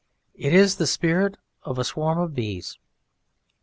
It 0.33 0.51
is 0.51 0.77
the 0.77 0.87
spirit 0.87 1.37
of 1.61 1.77
a 1.77 1.83
swarm 1.83 2.17
of 2.17 2.33
bees. 2.33 2.79